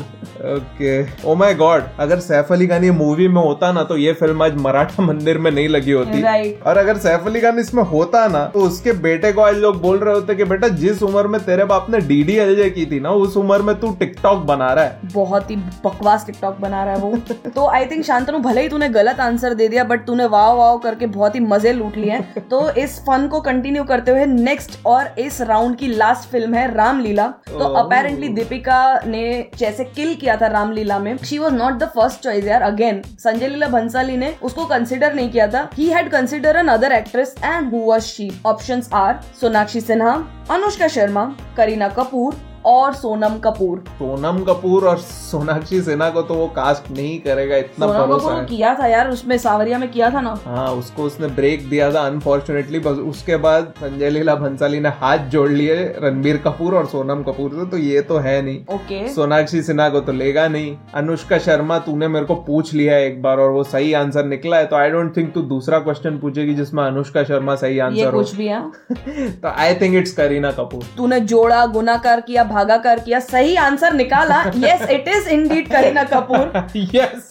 okay 0.48 0.92
oh 1.26 1.34
my 1.36 1.54
god 1.54 1.84
अगर 2.00 2.20
सैफ 2.20 2.52
अली 2.52 2.68
खान 2.68 2.84
ये 2.84 2.92
मूवी 2.92 3.28
में 3.28 3.42
होता 3.42 3.72
ना 3.72 3.84
तो 3.84 3.98
ये 3.98 4.14
फ़िल्म 4.14 4.44
आज 4.44 4.56
मराठा 4.58 5.04
मंदिर 5.04 5.38
में 5.38 5.50
नहीं 5.52 5.68
लगी 5.70 5.92
होती। 5.92 6.22
Right. 6.22 6.68
और 6.68 6.78
अगर 6.78 6.98
सैफ 6.98 7.26
अली 7.28 7.42
खान 7.42 7.60
इसमें 7.60 7.84
होता 7.86 8.26
ना 8.28 8.44
तो 8.54 8.60
उसके 8.60 8.92
बेटे 9.02 9.32
को 9.32 9.42
आज 9.42 9.58
लोग 9.58 9.82
बोल 9.82 9.98
रहे 9.98 10.14
होते 10.14 10.36
कि 10.36 10.44
बेटा 10.44 10.68
जिस 10.78 11.04
उम्र 11.04 11.28
में 11.28 11.40
तेरे 11.42 11.66
बाप 11.66 11.90
ने 11.90 12.00
डीडीएलजे 12.08 12.70
की 12.70 12.86
थी 12.86 13.00
ना 13.00 13.12
उस 13.24 13.38
उम्र 13.38 13.62
में 13.62 13.76
तू 13.80 13.92
टिकटॉक 14.00 14.44
बना 14.46 14.72
रहा 14.74 14.86
है। 14.86 15.12
बहुत 15.14 15.52
ही 15.52 15.56
बकवास 15.86 16.26
टिकटॉक 16.26 16.60
बना 16.60 16.84
रहा 16.84 16.94
है 16.94 17.02
वो। 17.02 17.18
तो 17.56 17.68
आई 17.68 17.86
थिंक 17.86 18.06
शांतनु 18.06 18.40
भले 18.40 18.62
ही 18.62 18.70
तूने 18.70 18.90
गलत 18.90 19.20
आंसर 19.20 19.54
दे 19.54 19.68
दिया 19.68 19.84
बट 19.84 20.06
तूने 20.06 20.26
वाव 20.28 20.58
वाव 20.58 20.78
करके 20.78 21.06
बहुत 21.10 21.36
ही 21.36 21.40
मज़े 21.42 21.74
लूट 21.74 21.98
लिए 21.98 22.20
तो 22.50 22.70
इस 22.78 23.00
फन 23.02 23.28
को 23.28 23.42
कंटिन्यू 23.42 23.84
करते 23.84 24.12
हुए 24.12 24.26
नेक्स्ट 24.26 24.80
और 24.86 25.14
इस 25.20 25.42
राउंड 25.44 25.76
की 25.78 25.88
लास्ट 25.88 26.30
फ़िल्म 26.32 26.54
है 26.54 26.68
रामलीला। 26.70 27.28
तो. 27.50 27.58
अपेरेंटली 27.60 28.30
दीपिका 28.30 28.80
ने 29.06 29.24
जैसे 29.58 29.84
किल 29.86 30.14
किया 30.16 30.36
था 30.38 30.48
रामलीला 30.48 31.00
में 31.00 31.16
she 31.20 31.38
was 31.38 31.54
not 31.54 31.74
the 31.74 31.90
first 31.96 32.24
choice 32.24 32.46
यार 32.46 32.62
अगेन 32.62 33.02
संजय 33.20 33.48
लीला 33.48 33.68
भंसाली 33.68 34.18
ने 34.18 34.34
उसको 34.44 34.66
कंसिडर 34.66 35.14
नहीं 35.14 35.30
किया 35.30 35.48
था। 35.48 35.70
He 35.74 35.88
had 35.90 36.10
consider 36.12 36.58
another 36.68 36.92
actress 36.92 37.36
and 37.46 37.74
who 37.74 37.80
was 37.82 38.04
she 38.04 38.32
option 38.46 38.84
are 38.96 39.20
Sonakshi 39.42 39.82
Sinha 39.82 40.14
Anushka 40.52 40.88
Sharma 40.88 41.26
Kareena 41.58 41.88
Kapoor 41.90 42.49
और 42.66 42.94
सोनम 42.94 43.38
कपूर। 43.38 43.78
सोनम 43.90 44.40
कपूर 44.44 44.88
और 44.88 44.98
सोनाक्षी 45.00 45.82
सिन्हा 45.82 46.10
को 46.10 46.22
तो 46.22 46.34
वो 46.34 46.48
कास्ट 46.48 46.92
नहीं 46.92 47.20
करेगा 47.20 47.58
इतना 47.58 47.88
सोनम 47.88 48.00
भरोसा 48.00 48.26
कपूर 48.26 48.40
है। 48.40 48.46
किया 48.46 48.74
था 48.76 48.88
यार 48.88 49.10
उसमें 49.10 49.38
सावरिया 49.38 49.78
में 49.80 49.92
किया 49.92 50.10
था 50.10 50.22
ना। 50.22 50.38
हाँ 50.46 50.68
उसको 50.72 51.04
उसने 51.04 51.28
ब्रेक 51.28 51.68
दिया 51.70 51.92
था 51.94 52.02
अनफॉर्चुनेटली 52.08 52.80
बस 52.80 52.98
उसके 53.10 53.38
बाद 53.38 53.74
संजय 53.78 54.10
लीला 54.10 54.36
भंसाली 54.36 54.80
ने 54.80 54.90
हाथ 55.00 55.18
जोड़ 55.30 55.50
लिए 55.50 55.76
रणबीर 56.02 56.38
कपूर 56.38 56.76
और 56.76 56.86
सोनम 56.86 57.24
कपूर 57.24 57.52
से 57.54 57.66
तो 57.70 57.78
ये 57.78 58.02
तो 58.02 58.18
है 58.18 58.42
नहीं। 58.42 58.60
ओके। 58.76 59.08
सोनाक्षी 59.14 59.62
सिन्हा 59.62 59.90
को 59.90 60.00
तो 60.00 60.12
लेगा 60.12 60.48
नहीं। 60.48 60.76
अनुष्का 60.96 61.38
शर्मा 61.38 61.78
तूने 61.80 62.08
मेरे 62.08 62.26
को 62.26 62.36
पूछ 62.48 62.74
लिया 62.74 62.94
है 62.96 63.06
एक 63.06 63.22
बार 63.22 63.40
और 63.40 63.52
वो 63.52 63.64
सही 63.64 63.94
आंसर 63.94 64.26
निकला 64.26 64.58
है 64.58 64.66
तो 64.66 64.76
आई 64.76 64.90
डोंट 64.90 65.16
थिंक 65.18 65.34
तू 65.34 65.42
दूसरा 65.50 65.80
क्वेश्चन 65.80 66.18
पूछेगी 66.20 66.54
जिसमें 66.54 66.84
अनुष्का 66.84 67.24
शर्मा 67.24 67.56
सही 67.56 67.80
आंसर 67.80 68.06
हो। 68.06 68.12
कुछ 68.12 68.36
भी 68.36 68.48
है। 68.48 68.62
तो 69.32 69.48
I 69.48 69.76
think 69.76 69.96
it's 69.96 70.12
Kareena 70.14 70.52
Kapoor. 70.52 70.84
तूने 70.98 71.20
जोड़ा 71.30 71.66
गुनाकार 71.66 72.22
किया 72.22 72.44
भागाकार 72.50 73.00
किया 73.00 73.20
सही 73.22 73.56
आंसर 73.58 73.94
निकाला। 73.94 74.42
Yes 74.58 74.90
it 74.90 75.08
is 75.08 75.30
indeed 75.30 75.72
Kareena 75.72 76.04
Kapoor 76.14 76.52
yes 76.96 77.30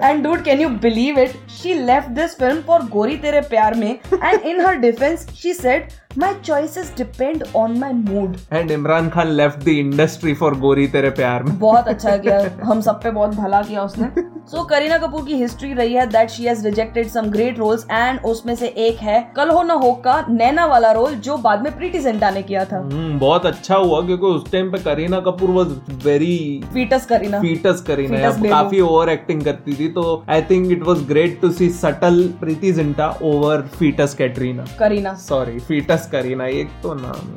and 0.00 0.22
dude 0.24 0.42
can 0.44 0.60
you 0.60 0.68
believe 0.82 1.18
it 1.20 1.36
she 1.52 1.74
left 1.74 2.08
this 2.20 2.38
film 2.38 2.60
for 2.66 2.82
Gori 2.90 3.16
Tere 3.18 3.40
Pyaar 3.50 3.74
Mein 3.74 3.90
and 3.90 4.40
in 4.40 4.60
her 4.66 4.76
defence 4.78 5.26
she 5.42 5.54
said 5.54 5.88
my 6.10 6.34
choices 6.44 6.92
depend 6.96 7.42
on 7.56 7.78
my 7.78 7.92
mood 7.92 8.36
and 8.52 8.70
Imran 8.70 9.08
Khan 9.10 9.28
left 9.30 9.64
the 9.64 9.68
industry 9.68 10.32
for 10.34 10.54
Gori 10.58 10.86
Tere 10.88 11.10
Pyaar 11.10 11.42
में 11.42 11.58
बहुत 11.58 11.88
अच्छा 11.88 12.16
किया। 12.16 12.38
हम 12.64 12.80
सब 12.80 13.02
पे 13.02 13.10
बहुत 13.10 13.34
भला 13.34 13.60
किया 13.62 13.82
उसने। 13.82 14.08
सो 14.48 14.56
so, 14.56 14.68
करीना 14.70 14.96
कपूर 14.98 15.24
की 15.24 15.34
हिस्ट्री 15.36 15.72
रही 15.72 15.94
है 15.94 16.06
that 16.06 16.30
she 16.30 16.44
has 16.44 16.64
rejected 16.64 17.08
some 17.08 17.26
great 17.30 17.58
roles 17.58 17.84
and 17.90 18.20
उसमें 18.26 18.54
से 18.56 18.66
एक 18.86 18.98
है 18.98 19.20
कल 19.36 19.50
हो 19.50 19.62
ना 19.62 19.74
हो 19.74 19.92
का 20.04 20.20
नैना 20.28 20.64
वाला 20.66 20.92
रोल 20.92 21.14
जो 21.26 21.36
बाद 21.38 21.62
में 21.62 21.76
प्रीति 21.76 21.98
जिंटा 21.98 22.30
ने 22.30 22.42
किया 22.42 22.64
था। 22.64 22.78
हम्म, 22.78 23.18
बहुत 23.18 23.46
अच्छा 23.46 23.76
हुआ 23.76 24.00
क्योंकि 24.06 24.26
उस 24.26 24.50
टाइम 24.52 24.70
पे 24.72 24.78
करीना 24.78 25.20
कपूर 25.20 25.50
वाज 25.50 25.76
वेरी 26.04 26.38
फीटस 26.74 27.06
करीना 27.06 27.40
फीटस 27.40 27.84
करीना 27.86 28.30
काफ़ी 28.40 28.80
ओवर 28.80 29.08
एक्टिंग 29.10 29.42
करती 29.42 29.74
थी 29.74 29.88
तो 29.92 30.22
I 30.28 30.42
think 30.50 30.70
it 30.72 30.82
was 30.82 31.02
great 31.08 31.40
to 31.40 31.50
see 31.52 31.68
subtle 31.76 32.22
Preity 32.40 32.72
Zinta 32.72 33.08
over 33.24 33.68
foetus 33.78 34.14
Katrina 34.14 34.64
Kareena 34.78 35.14
sorry 35.28 35.58
फीटस 35.60 35.97
करीना 36.06 36.46
एक 36.46 36.68
तो 36.82 36.94
नाम 36.94 37.36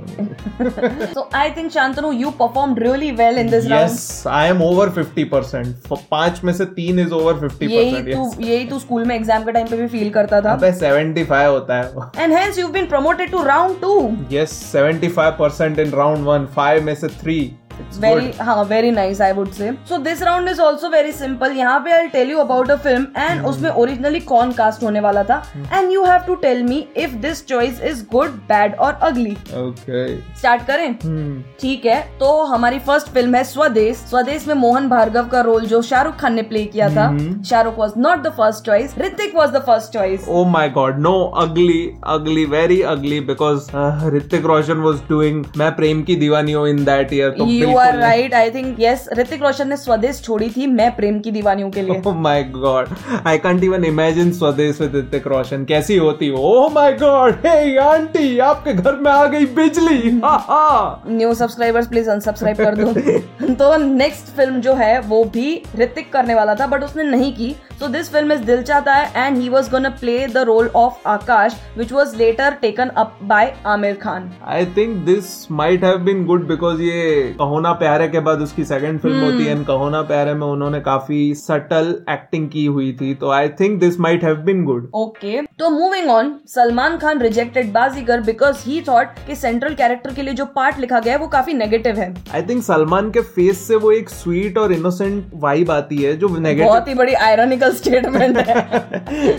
so 1.13 1.27
I 1.33 1.49
think 1.51 1.71
Shantanu, 1.71 2.17
you 2.19 2.31
performed 2.31 2.77
really 2.77 3.11
well 3.11 3.37
in 3.37 3.47
this 3.47 3.67
round. 3.69 3.91
Yes 3.91 4.23
I 4.27 4.47
am 4.49 4.61
over 4.61 4.89
50 4.93 5.25
percent 5.31 5.87
पाँच 6.11 6.43
में 6.43 6.53
से 6.53 6.65
तीन 6.65 6.99
इज़ 6.99 7.13
ओवर 7.13 7.39
50%. 7.39 7.63
यही 7.63 8.01
तू 8.13 8.43
यही 8.43 8.65
तू 8.65 8.79
स्कूल 8.79 9.05
में 9.05 9.15
एग्ज़ाम 9.15 9.43
के 9.43 9.51
टाइम 9.51 9.67
पे 9.67 9.77
भी 9.77 9.87
फील 9.87 10.09
करता 10.09 10.41
था? 10.41 10.53
अबे 10.53 10.71
75 10.79 11.47
होता 11.47 11.77
है 11.77 12.23
and 12.23 12.33
hence 12.33 12.59
you 12.59 12.67
been 12.67 12.85
promoted 12.87 13.31
to 13.31 13.43
round 13.43 13.79
two 13.81 14.11
yes 14.31 14.59
75% 14.75 15.79
in 15.79 15.91
round 15.91 16.25
one 16.25 16.45
five 16.55 16.83
में 16.83 16.95
से 16.95 17.07
थ्री 17.07 17.37
इट्स 17.39 17.60
वेरी 17.99 18.25
गुड 18.27 18.41
हाँ 18.45 18.63
very 18.65 18.91
nice 18.91 19.21
I 19.21 19.31
would 19.33 19.51
say 19.51 19.71
so 19.89 19.97
this 20.07 20.23
round 20.23 20.49
is 20.49 20.61
also 20.61 20.89
very 20.89 21.11
simple 21.11 21.51
यहाँ 21.57 21.79
पे 21.85 21.91
I 21.91 22.07
tell 22.07 22.31
you 22.31 22.37
about 22.39 22.71
a 22.71 22.75
film 22.75 23.07
and 23.17 23.45
उसमें 23.45 23.69
originally 23.71 24.19
कौन 24.31 24.51
cast 24.51 24.83
होने 24.83 24.99
वाला 24.99 25.23
था. 25.23 25.41
And 25.73 25.91
you 25.91 26.03
have 26.05 26.21
to 26.27 26.35
tell 26.45 26.63
me 26.63 26.85
if 26.97 27.15
this 27.21 27.45
choice 27.47 27.81
is 27.91 28.03
good 28.11 28.29
bad 28.49 28.75
और 28.75 28.93
अगली 29.03 29.35
okay 29.57 30.05
start 30.17 30.65
करें. 30.67 30.87
हम्म 31.03 31.41
ठीक 31.61 31.85
है? 31.85 31.99
तो 32.19 32.31
हमारी 32.45 32.79
फ़र्स्ट 32.79 33.07
फ़िल्म 33.13 33.35
है 33.35 33.43
स्वदेश. 33.43 33.97
स्वदेश 34.09 34.47
में 34.47 34.55
मोहन 34.55 34.89
भार्गव 34.89 35.27
का 35.27 35.41
रोल 35.41 35.65
जो 35.65 35.81
शाहरुख 35.81 36.15
खान 36.19 36.33
ने 36.33 36.41
प्ले 36.51 36.65
किया 36.65 36.89
था. 36.89 37.07
Shahrukh 37.49 37.77
was 37.79 37.93
not 37.97 38.23
the 38.23 38.33
first 38.37 38.65
choice 38.65 38.97
Hrithik 38.99 39.35
was 39.35 39.51
the 39.51 39.63
first 39.67 39.93
choice 39.93 40.29
Oh 40.31 40.43
my 40.45 40.67
god, 40.75 40.99
no, 40.99 41.11
ugly, 41.41 41.79
ugly, 42.11 42.43
very 42.45 42.77
ugly 42.91 43.19
because 43.29 43.67
uh, 43.73 43.99
Hrithik 44.03 44.45
Roshan 44.51 44.83
was 44.85 45.01
doing 45.09 45.43
मैं 45.57 45.69
प्रेम 45.75 46.03
की 46.03 46.15
दीवानी 46.15 46.51
हूँ 46.51 46.67
in 46.69 46.83
that 46.85 47.13
year 47.17 47.31
तो 47.37 47.45
you 47.71 47.77
are 47.77 47.97
right 47.97 48.33
I 48.33 48.49
think 48.51 48.75
yes 48.79 49.07
Hrithik 49.17 49.43
Roshan 49.43 49.67
ने 49.67 49.77
स्वदेश 49.77 50.21
छोड़ी 50.21 50.49
थी 50.49 50.67
मैं 50.67 50.95
प्रेम 50.95 51.19
की 51.19 51.31
दीवानियों 51.31 51.69
के 51.71 51.81
लिए। 51.81 52.01
Oh 52.01 52.13
my 52.25 52.37
god, 52.55 52.91
I 53.25 53.37
can't 53.45 53.65
even 53.67 53.87
imagine 53.91 54.31
स्वदेश 54.39 54.81
with 54.81 54.95
Hrithik 54.95 55.29
Roshan 55.33 55.65
कैसी 55.67 55.97
होती 55.97 56.31
Oh 56.39 56.69
my 56.77 56.89
god, 57.01 57.39
hey 57.45 57.77
aunty 57.77 58.37
आपके 58.39 58.73
घर 58.73 58.95
में 58.95 59.11
आ 59.11 59.25
गई 59.25 59.45
बिजली। 59.45 60.19
हा 60.23 60.35
हा। 60.49 61.03
न्यू 61.07 61.33
सब्सक्राइबर्स 61.33 61.87
प्लीज़ 61.87 62.09
अनसब्सक्राइब 62.09 62.57
कर 62.57 62.75
दो। 62.75 63.53
तो 63.53 63.75
नेक्स्ट 63.77 64.35
फ़िल्म 64.37 64.61
जो 64.61 64.73
है 64.73 64.99
वो 65.01 65.23
भी 65.23 65.61
ऋतिक 65.79 66.11
करने 66.13 66.35
वाला 66.35 66.55
था 66.55 66.67
बट 66.67 66.83
उसने 66.83 67.03
नहीं 67.03 67.33
की। 67.33 67.55
So 67.79 67.87
this 67.87 68.11
film 68.11 68.31
is 68.31 68.41
Dil 68.41 68.61
Chahta 68.61 68.93
Hai 68.93 69.27
and 69.27 69.37
he 69.37 69.49
was 69.49 69.69
gonna 69.71 69.89
play 69.89 70.17
the 70.27 70.37
role 70.37 70.67
of 70.75 71.07
Akash 71.07 71.55
which 71.77 71.91
was 71.91 72.15
later 72.15 72.51
taken 72.61 72.89
up 72.97 73.17
by 73.23 73.53
Aamir 73.65 73.95
Khan 73.95 74.31
I 74.47 74.65
think 74.77 74.95
this 75.05 75.51
might 75.51 75.83
have 75.83 76.03
been 76.07 76.21
good 76.27 76.43
because 76.51 76.81
ये 76.81 77.35
कहो 77.51 77.59
ना 77.59 77.71
प्यारे 77.73 78.07
के 78.07 78.19
बाद 78.19 78.41
उसकी 78.41 78.63
second 78.65 78.99
film 78.99 79.23
होती 79.23 79.45
है 79.45 79.55
and 79.55 79.65
कहो 79.67 79.87
ना 79.89 80.01
प्यारे 80.01 80.33
में 80.33 80.45
उन्होंने 80.47 80.79
काफ़ी 80.81 81.33
सटल 81.35 81.87
एक्टिंग 82.09 82.47
की 82.49 82.65
हुई 82.65 82.91
थी 83.01 83.13
तो 83.13 83.29
I 83.31 83.49
think 83.59 83.79
this 83.79 83.99
might 83.99 84.23
have 84.23 84.35
been 84.45 84.63
good 84.65 84.89
okay 84.95 85.41
तो 85.59 85.69
moving 85.69 86.09
on 86.09 86.33
Salman 86.47 86.97
Khan 86.97 87.21
rejected 87.21 87.71
Baazigar 87.73 88.21
because 88.21 88.63
he 88.65 88.79
thought 88.81 89.19
कि 89.27 89.35
सेंट्रल 89.35 89.73
कैरेक्टर 89.73 90.13
के 90.13 90.21
लिए 90.21 90.33
जो 90.33 90.45
पार्ट 90.55 90.79
लिखा 90.79 90.99
गया 90.99 91.13
है 91.13 91.19
वो 91.19 91.27
काफ़ी 91.27 91.53
नेगेटिव 91.53 91.95
है। 91.95 92.13
आई 92.33 92.41
थिंक 92.41 92.63
सलमान 92.63 93.09
के 93.11 93.21
फेस 93.35 93.67
से 93.67 93.75
वो 93.75 93.91
एक 93.91 94.09
स्वीट 94.09 94.57
और 94.57 94.73
इनोसेंट 94.73 95.31
वाइब 95.43 95.71
आती 95.71 95.97
है 95.97 96.15
जो 96.17 96.27
नेगेटिव 96.37 96.67
बहुत 96.67 96.87
ही 96.87 96.93
बड़ी 96.93 97.13
आयरनिकल 97.27 97.73
स्टेटमेंट 97.73 98.37
है। 98.37 98.55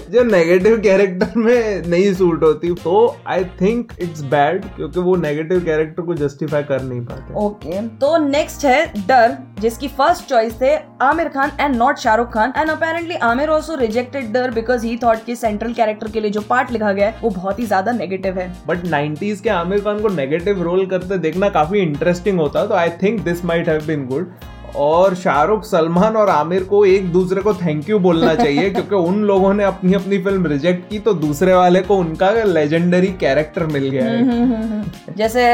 जो 0.13 0.25
नेगेटिव 0.25 0.79
कैरेक्टर 0.81 1.39
में 1.39 1.89
नहीं 1.89 2.13
सूट 2.15 2.43
होती 2.43 2.75
तो 2.85 2.95
आई 3.29 3.45
थिंक 3.61 3.93
इट्स 4.01 4.23
बैड 4.37 4.65
क्योंकि 4.77 5.01
वो 5.01 5.17
नेगेटिव 5.17 5.65
कैरेक्टर 5.65 6.03
को 6.03 6.15
जस्टिफाई 6.23 6.63
कर 6.63 6.83
नहीं 6.83 7.01
पाते। 7.01 7.35
ओके 7.47 7.81
तो 8.03 8.17
नेक्स्ट 8.19 8.65
है 8.65 9.07
डर, 9.09 9.37
जिसकी 9.61 9.89
फ़र्स्ट 9.89 10.29
चॉइस 10.29 10.55
थे 10.61 10.75
Aamir 11.03 11.29
Khan 11.29 11.51
and 11.61 11.75
not 11.77 11.99
Shahrukh 11.99 12.33
Khan. 12.33 12.53
And 12.57 12.71
apparently 12.71 13.17
Aamir 13.27 13.49
also 13.49 13.75
rejected 13.77 14.33
Darr 14.33 14.51
because 14.51 14.87
he 14.87 14.97
thought 15.03 15.25
कि 15.25 15.37
सेंट्रल 15.37 15.73
कैरेक्टर 15.73 16.11
के 16.11 16.21
लिए 16.21 16.31
जो 16.31 16.41
पार्ट 16.49 16.71
लिखा 16.73 16.93
गया 16.93 17.09
है, 17.09 17.19
वो 17.23 17.31
बहुत 17.31 17.59
ही 17.59 17.67
ज़्यादा 17.67 17.93
नेगेटिव 17.93 18.39
है. 18.39 18.51
बट 18.67 18.83
90s 18.87 19.41
के 19.41 19.51
आमिर 19.51 19.81
खान 19.81 20.01
को 20.03 20.09
नेगेटिव 20.09 20.63
रोल 20.63 20.85
करते 20.87 21.19
देखना 21.19 21.49
काफ़ी 21.51 21.81
इंटरेस्टिंग 21.81 22.41
होता 22.41 22.67
तो 22.67 22.75
I 22.75 22.91
think 23.03 23.21
this 23.25 23.45
might 23.45 23.69
have 23.69 23.87
been 23.87 24.07
good 24.07 24.33
और 24.77 25.15
शाहरुख 25.15 25.65
सलमान 25.65 26.17
और 26.17 26.29
आमिर 26.31 26.65
को 26.65 26.85
एक 26.87 27.11
दूसरे 27.13 27.43
को 27.43 27.55
थैंक 27.55 27.89
यू 27.91 27.99
बोलना 27.99 28.35
चाहिए 28.35 28.71
क्योंकि 28.75 28.95
उन 28.95 29.23
लोगों 29.25 29.53
ने 29.55 29.65
अपनी 29.65 29.95
अपनी 29.95 30.19
फ़िल्म 30.25 30.47
रिजेक्ट 30.47 30.89
की 30.91 30.99
तो 30.99 31.13
दूसरे 31.15 31.55
वाले 31.55 31.81
को 31.81 31.97
उनका 31.97 32.31
लेजेंडरी 32.45 33.07
कैरेक्टर 33.21 33.67
मिल 33.67 33.89
गया 33.91 34.05
है। 34.05 35.15
जैसे 35.17 35.45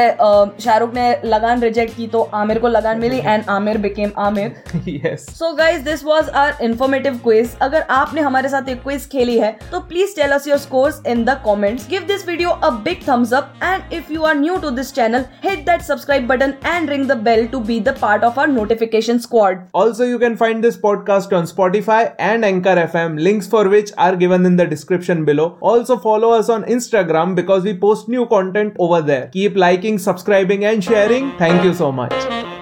शाहरुख 0.63 0.93
ने 0.93 1.09
लगान 1.25 1.61
रिजेक्ट 1.61 1.95
की 1.97 2.07
तो 2.07 2.21
आमिर 2.33 2.59
को 2.59 2.67
लगान 2.67 2.99
मिली 2.99 3.17
and 3.25 3.43
Aamir 3.49 3.77
became 3.77 4.11
Aamir. 4.17 4.79
Yes 4.87 5.25
so 5.39 5.53
guys 5.55 5.83
this 5.83 6.03
was 6.05 6.29
our 6.35 6.63
informative 6.63 7.19
quiz 7.23 7.55
अगर 7.61 7.81
आपने 7.91 8.21
हमारे 8.21 8.49
साथ 8.49 8.69
एक 8.69 8.81
क्विज 8.83 9.07
खेली 9.11 9.37
है 9.39 9.51
तो 9.71 9.79
please 9.89 10.15
tell 10.15 10.31
us 10.31 10.47
your 10.47 10.57
scores 10.57 11.01
in 11.07 11.23
the 11.25 11.37
comments 11.45 11.89
give 11.89 12.05
this 12.07 12.27
video 12.27 12.49
a 12.49 12.69
big 12.85 13.07
thumbs 13.07 13.33
up 13.33 13.53
and 13.63 13.93
if 13.93 14.13
you 14.13 14.23
are 14.23 14.35
new 14.37 14.57
to 14.57 14.69
this 14.71 14.93
channel 14.93 15.25
hit 15.45 15.65
that 15.65 15.81
subscribe 15.81 16.27
button 16.27 16.53
and 16.65 16.89
ring 16.89 17.05
the 17.07 17.17
bell 17.23 17.45
to 17.47 17.59
be 17.61 17.79
the 17.79 17.95
part 18.01 18.23
of 18.23 18.39
our 18.39 18.47
notification 18.49 19.08
squad 19.17 19.67
Also, 19.73 20.03
you 20.03 20.19
can 20.19 20.35
find 20.37 20.63
this 20.63 20.77
podcast 20.77 21.35
on 21.35 21.45
Spotify 21.45 22.13
and 22.19 22.45
Anchor 22.45 22.75
FM, 22.75 23.19
links 23.19 23.47
for 23.47 23.67
which 23.69 23.91
are 23.97 24.15
given 24.15 24.45
in 24.45 24.57
the 24.57 24.67
description 24.67 25.25
below. 25.25 25.57
Also, 25.61 25.97
follow 25.97 26.31
us 26.31 26.49
on 26.49 26.63
Instagram 26.65 27.33
because 27.33 27.63
we 27.63 27.73
post 27.73 28.07
new 28.07 28.25
content 28.27 28.75
over 28.77 29.01
there. 29.01 29.27
Keep 29.29 29.55
liking, 29.55 29.97
subscribing, 29.97 30.65
and 30.65 30.83
sharing. 30.83 31.31
Thank 31.37 31.63
you 31.63 31.73
so 31.73 31.91
much. 31.91 32.58